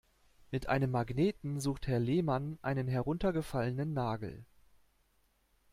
[0.49, 4.45] Mit einem Magneten sucht Herr Lehmann einen heruntergefallenen Nagel.